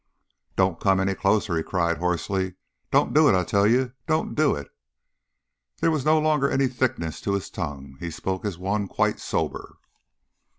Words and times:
"Don't 0.55 0.79
come 0.79 0.99
any 0.99 1.13
closer," 1.13 1.55
he 1.55 1.61
cried, 1.61 1.99
hoarsely. 1.99 2.55
"Don't 2.89 3.13
do 3.13 3.29
it, 3.29 3.35
I 3.35 3.43
tell 3.43 3.67
you! 3.67 3.93
Don't 4.07 4.33
do 4.33 4.55
it!'" 4.55 4.71
There 5.79 5.91
was 5.91 6.05
no 6.05 6.17
longer 6.17 6.49
any 6.49 6.67
thickness 6.67 7.21
to 7.21 7.33
his 7.35 7.51
tongue; 7.51 7.97
he 7.99 8.09
spoke 8.09 8.43
as 8.43 8.57
one 8.57 8.87
quite 8.87 9.19
sober. 9.19 9.77